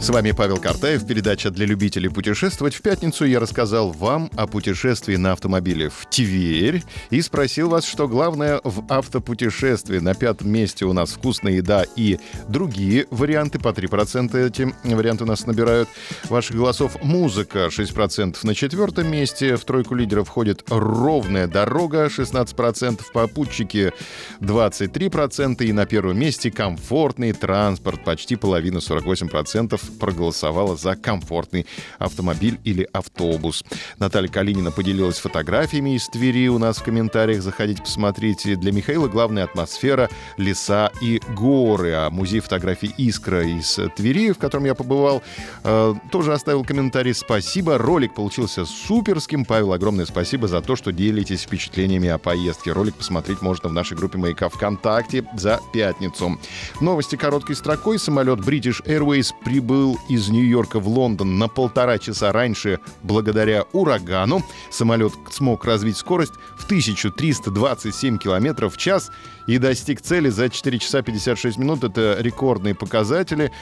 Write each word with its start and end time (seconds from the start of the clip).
С 0.00 0.10
вами 0.10 0.32
Павел 0.32 0.58
Картаев, 0.58 1.06
передача 1.06 1.50
для 1.50 1.66
любителей 1.66 2.08
путешествовать. 2.08 2.74
В 2.74 2.82
пятницу 2.82 3.24
я 3.24 3.40
рассказал 3.40 3.90
вам 3.90 4.30
о 4.36 4.46
путешествии 4.46 5.16
на 5.16 5.32
автомобиле 5.32 5.88
в 5.88 6.06
Тверь 6.10 6.84
и 7.10 7.20
спросил 7.20 7.68
вас, 7.68 7.84
что 7.84 8.06
главное 8.06 8.60
в 8.62 8.84
автопутешествии. 8.88 9.98
На 9.98 10.14
пятом 10.14 10.50
месте 10.50 10.84
у 10.84 10.92
нас 10.92 11.10
вкусная 11.12 11.54
еда 11.54 11.84
и 11.96 12.18
другие 12.48 13.06
варианты. 13.10 13.58
По 13.58 13.68
3% 13.68 14.46
эти 14.46 14.72
варианты 14.84 15.24
у 15.24 15.26
нас 15.26 15.46
набирают 15.46 15.88
ваших 16.28 16.56
голосов. 16.56 16.96
Музыка 17.02 17.66
6% 17.66 18.36
на 18.42 18.54
четвертом 18.54 19.10
месте. 19.10 19.56
В 19.56 19.64
тройку 19.64 19.94
лидеров 19.94 20.28
входит 20.28 20.64
ровная 20.68 21.46
дорога 21.46 22.06
16%, 22.06 23.00
попутчики 23.12 23.92
23% 24.40 25.64
и 25.64 25.72
на 25.72 25.86
первом 25.86 26.18
месте 26.18 26.50
комфортный 26.50 27.32
транспорт 27.32 28.04
почти 28.04 28.36
половина 28.36 28.78
48% 28.78 29.71
проголосовала 29.78 30.76
за 30.76 30.96
комфортный 30.96 31.66
автомобиль 31.98 32.58
или 32.64 32.88
автобус. 32.92 33.64
Наталья 33.98 34.28
Калинина 34.28 34.70
поделилась 34.70 35.18
фотографиями 35.18 35.96
из 35.96 36.08
Твери 36.08 36.48
у 36.48 36.58
нас 36.58 36.78
в 36.78 36.82
комментариях. 36.82 37.42
Заходите, 37.42 37.82
посмотрите. 37.82 38.56
Для 38.56 38.72
Михаила 38.72 39.08
главная 39.08 39.44
атмосфера, 39.44 40.08
леса 40.36 40.90
и 41.00 41.20
горы. 41.36 41.92
А 41.92 42.10
музей 42.10 42.40
фотографий 42.40 42.94
«Искра» 42.98 43.46
из 43.46 43.78
Твери, 43.96 44.32
в 44.32 44.38
котором 44.38 44.64
я 44.64 44.74
побывал, 44.74 45.22
э, 45.64 45.94
тоже 46.10 46.32
оставил 46.32 46.64
комментарий. 46.64 47.14
Спасибо. 47.14 47.78
Ролик 47.78 48.14
получился 48.14 48.64
суперским. 48.64 49.44
Павел, 49.44 49.72
огромное 49.72 50.06
спасибо 50.06 50.48
за 50.48 50.60
то, 50.60 50.76
что 50.76 50.92
делитесь 50.92 51.42
впечатлениями 51.42 52.08
о 52.08 52.18
поездке. 52.18 52.72
Ролик 52.72 52.94
посмотреть 52.94 53.42
можно 53.42 53.68
в 53.68 53.72
нашей 53.72 53.96
группе 53.96 54.18
«Маяка» 54.18 54.48
ВКонтакте 54.48 55.24
за 55.36 55.60
пятницу. 55.72 56.38
Новости 56.80 57.16
короткой 57.16 57.56
строкой. 57.56 57.98
Самолет 57.98 58.40
British 58.40 58.84
Airways 58.84 59.32
прибыл 59.52 59.98
из 60.08 60.30
Нью-Йорка 60.30 60.80
в 60.80 60.88
Лондон 60.88 61.38
на 61.38 61.46
полтора 61.46 61.98
часа 61.98 62.32
раньше 62.32 62.80
благодаря 63.02 63.64
урагану. 63.74 64.42
Самолет 64.70 65.12
смог 65.30 65.66
развить 65.66 65.98
скорость 65.98 66.32
в 66.56 66.64
1327 66.64 68.16
километров 68.16 68.74
в 68.74 68.78
час 68.78 69.10
и 69.46 69.58
достиг 69.58 70.00
цели 70.00 70.30
за 70.30 70.48
4 70.48 70.78
часа 70.78 71.02
56 71.02 71.58
минут. 71.58 71.84
Это 71.84 72.16
рекордные 72.18 72.74
показатели. 72.74 73.52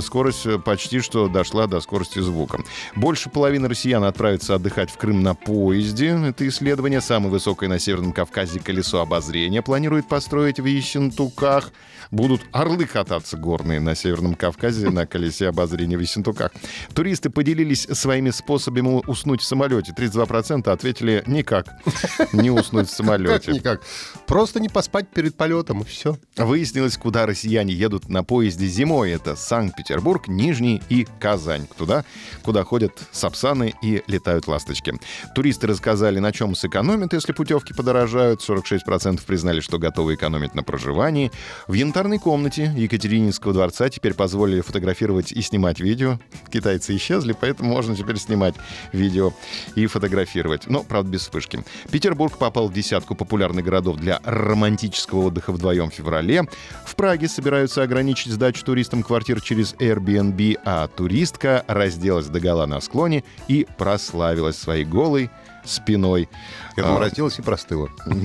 Скорость 0.00 0.46
почти 0.64 1.00
что 1.00 1.28
дошла 1.28 1.66
до 1.66 1.80
скорости 1.80 2.20
звука. 2.20 2.62
Больше 2.96 3.28
половины 3.28 3.68
россиян 3.68 4.04
отправятся 4.04 4.54
отдыхать 4.54 4.90
в 4.90 4.96
Крым 4.96 5.22
на 5.22 5.34
поезде. 5.34 6.18
Это 6.24 6.48
исследование. 6.48 7.02
Самое 7.02 7.30
высокое 7.30 7.68
на 7.68 7.78
Северном 7.78 8.14
Кавказе 8.14 8.60
колесо 8.60 9.02
обозрения 9.02 9.60
планирует 9.60 10.08
построить 10.08 10.58
в 10.58 10.64
Ессентуках. 10.64 11.70
Будут 12.10 12.40
орлы 12.52 12.86
кататься 12.86 13.36
горные 13.36 13.80
на 13.80 13.94
Северном 13.94 14.34
Кавказе 14.34 14.88
на 14.88 15.04
колесе 15.18 15.48
обозрения 15.48 15.96
в 15.96 16.00
Ессентуках. 16.00 16.52
Туристы 16.94 17.28
поделились 17.28 17.88
своими 17.92 18.30
способами 18.30 19.02
уснуть 19.08 19.40
в 19.40 19.44
самолете. 19.44 19.92
32% 19.96 20.70
ответили 20.70 21.24
никак. 21.26 21.66
Не 22.32 22.50
уснуть 22.52 22.88
в 22.88 22.92
самолете. 22.92 23.52
Никак. 23.52 23.82
Просто 24.28 24.60
не 24.60 24.68
поспать 24.68 25.08
перед 25.08 25.34
полетом, 25.34 25.82
и 25.82 25.84
все. 25.84 26.16
Выяснилось, 26.36 26.96
куда 26.96 27.26
россияне 27.26 27.74
едут 27.74 28.08
на 28.08 28.22
поезде 28.22 28.66
зимой. 28.66 29.10
Это 29.10 29.34
Санкт-Петербург, 29.34 30.28
Нижний 30.28 30.80
и 30.88 31.04
Казань. 31.18 31.66
Туда, 31.76 32.04
куда 32.42 32.62
ходят 32.62 32.92
сапсаны 33.10 33.74
и 33.82 34.04
летают 34.06 34.46
ласточки. 34.46 34.94
Туристы 35.34 35.66
рассказали, 35.66 36.20
на 36.20 36.30
чем 36.30 36.54
сэкономят, 36.54 37.12
если 37.12 37.32
путевки 37.32 37.74
подорожают. 37.74 38.48
46% 38.48 39.20
признали, 39.26 39.58
что 39.58 39.78
готовы 39.78 40.14
экономить 40.14 40.54
на 40.54 40.62
проживании. 40.62 41.32
В 41.66 41.72
янтарной 41.72 42.20
комнате 42.20 42.72
Екатерининского 42.76 43.52
дворца 43.52 43.88
теперь 43.88 44.14
позволили 44.14 44.60
фотографировать 44.60 45.07
и 45.32 45.42
снимать 45.42 45.80
видео. 45.80 46.18
Китайцы 46.50 46.96
исчезли, 46.96 47.34
поэтому 47.38 47.70
можно 47.70 47.96
теперь 47.96 48.16
снимать 48.16 48.54
видео 48.92 49.32
и 49.74 49.86
фотографировать. 49.86 50.66
Но, 50.66 50.82
правда, 50.82 51.10
без 51.10 51.22
вспышки. 51.22 51.64
Петербург 51.90 52.36
попал 52.36 52.68
в 52.68 52.72
десятку 52.72 53.14
популярных 53.14 53.64
городов 53.64 53.96
для 53.96 54.20
романтического 54.24 55.26
отдыха 55.26 55.52
вдвоем 55.52 55.90
в 55.90 55.94
феврале. 55.94 56.44
В 56.84 56.94
Праге 56.94 57.28
собираются 57.28 57.82
ограничить 57.82 58.32
сдачу 58.32 58.64
туристам 58.64 59.02
квартир 59.02 59.40
через 59.40 59.74
Airbnb, 59.74 60.58
а 60.64 60.88
туристка 60.88 61.64
разделась 61.66 62.26
догола 62.26 62.66
на 62.66 62.80
склоне 62.80 63.24
и 63.48 63.66
прославилась 63.76 64.56
своей 64.56 64.84
голой 64.84 65.30
спиной. 65.64 66.28
Обратилась 66.76 67.38
и 67.38 67.42
простыла. 67.42 67.88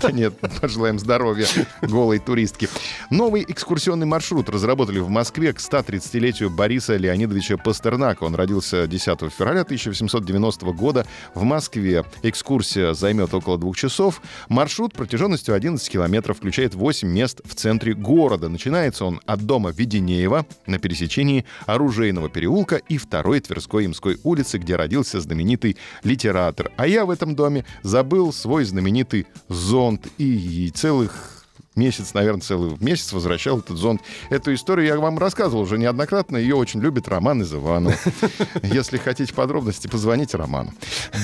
Да 0.00 0.12
нет, 0.12 0.34
пожелаем 0.60 0.98
здоровья 0.98 1.46
голой 1.80 2.18
туристки. 2.18 2.68
Новый 3.10 3.44
экскурсионный 3.48 4.06
маршрут 4.06 4.50
разработали 4.50 4.98
в 4.98 5.08
Москве 5.08 5.52
к 5.52 5.58
130-летию 5.58 6.50
Бориса 6.50 6.96
Леонидовича 6.96 7.56
Пастернака. 7.56 8.24
Он 8.24 8.34
родился 8.34 8.86
10 8.86 9.32
февраля 9.32 9.62
1890 9.62 10.66
года 10.72 11.06
в 11.34 11.42
Москве. 11.44 12.04
Экскурсия 12.22 12.92
займет 12.92 13.32
около 13.32 13.56
двух 13.56 13.76
часов. 13.76 14.20
Маршрут 14.48 14.92
протяженностью 14.92 15.54
11 15.54 15.88
километров 15.88 16.36
включает 16.36 16.74
8 16.74 17.08
мест 17.08 17.40
в 17.44 17.54
центре 17.54 17.94
города. 17.94 18.48
Начинается 18.48 19.06
он 19.06 19.20
от 19.24 19.46
дома 19.46 19.70
Веденеева 19.70 20.44
на 20.66 20.78
пересечении 20.78 21.46
Оружейного 21.66 22.28
переулка 22.28 22.76
и 22.76 22.98
второй 22.98 23.40
Тверской 23.40 23.86
Имской 23.86 24.18
улицы, 24.22 24.58
где 24.58 24.76
родился 24.76 25.20
знаменитый 25.20 25.78
литератор. 26.02 26.43
А 26.76 26.86
я 26.86 27.04
в 27.04 27.10
этом 27.10 27.34
доме 27.34 27.64
забыл 27.82 28.32
свой 28.32 28.64
знаменитый 28.64 29.26
зонт 29.48 30.08
и 30.18 30.70
целых 30.74 31.43
месяц, 31.76 32.14
наверное, 32.14 32.40
целый 32.40 32.76
месяц 32.80 33.12
возвращал 33.12 33.58
этот 33.58 33.76
зонт. 33.76 34.02
Эту 34.30 34.54
историю 34.54 34.86
я 34.86 34.98
вам 34.98 35.18
рассказывал 35.18 35.62
уже 35.62 35.78
неоднократно. 35.78 36.36
Ее 36.36 36.54
очень 36.54 36.80
любит 36.80 37.08
Роман 37.08 37.42
из 37.42 37.52
Иванова. 37.52 37.94
Если 38.62 38.98
хотите 38.98 39.34
подробности, 39.34 39.88
позвоните 39.88 40.36
Роману. 40.36 40.72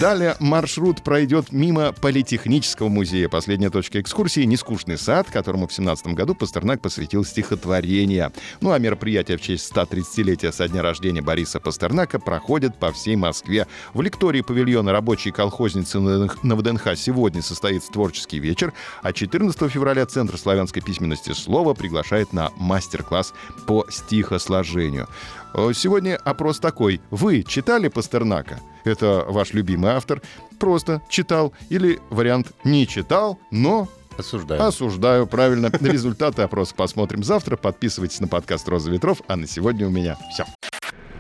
Далее 0.00 0.36
маршрут 0.40 1.02
пройдет 1.02 1.52
мимо 1.52 1.92
Политехнического 1.92 2.88
музея. 2.88 3.28
Последняя 3.28 3.70
точка 3.70 4.00
экскурсии— 4.00 4.40
нескучный 4.44 4.98
сад, 4.98 5.28
которому 5.30 5.68
в 5.68 5.72
17 5.72 6.08
году 6.08 6.34
Пастернак 6.34 6.80
посвятил 6.80 7.24
стихотворение. 7.24 8.32
Ну 8.60 8.72
а 8.72 8.78
мероприятия 8.78 9.36
в 9.36 9.42
честь 9.42 9.70
130-летия 9.72 10.52
со 10.52 10.68
дня 10.68 10.82
рождения 10.82 11.22
Бориса 11.22 11.60
Пастернака 11.60 12.18
проходят 12.18 12.78
по 12.78 12.92
всей 12.92 13.16
Москве. 13.16 13.66
В 13.94 14.02
лектории 14.02 14.40
павильона 14.40 14.92
рабочей 14.92 15.30
колхозницы 15.30 16.00
на 16.00 16.56
ВДНХ 16.56 16.96
сегодня 16.96 17.42
состоится 17.42 17.92
творческий 17.92 18.38
вечер, 18.38 18.72
а 19.02 19.12
14 19.12 19.70
февраля 19.70 20.06
Центр 20.06 20.38
славянской 20.40 20.82
письменности 20.82 21.32
слова 21.32 21.74
приглашает 21.74 22.32
на 22.32 22.50
мастер-класс 22.56 23.32
по 23.66 23.86
стихосложению. 23.88 25.08
Э, 25.54 25.70
сегодня 25.74 26.16
опрос 26.16 26.58
такой. 26.58 27.00
Вы 27.10 27.42
читали 27.42 27.88
Пастернака? 27.88 28.60
Это 28.84 29.24
ваш 29.28 29.52
любимый 29.52 29.92
автор. 29.92 30.22
Просто 30.58 31.02
читал. 31.08 31.52
Или 31.68 32.00
вариант 32.10 32.52
не 32.64 32.86
читал, 32.86 33.38
но 33.50 33.88
Осуждаю. 34.18 34.62
Осуждаю, 34.62 35.26
правильно. 35.26 35.70
Результаты 35.80 36.42
опроса 36.42 36.74
посмотрим 36.74 37.24
завтра. 37.24 37.56
Подписывайтесь 37.56 38.20
на 38.20 38.28
подкаст 38.28 38.68
«Роза 38.68 38.90
ветров». 38.90 39.22
А 39.28 39.36
на 39.36 39.46
сегодня 39.46 39.86
у 39.86 39.90
меня 39.90 40.18
все. 40.32 40.44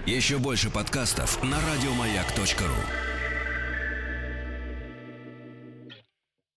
Еще 0.06 0.38
больше 0.38 0.70
подкастов 0.70 1.42
на 1.42 1.56
радиомаяк.ру 1.56 3.09